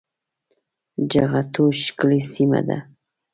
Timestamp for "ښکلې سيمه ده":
1.81-2.77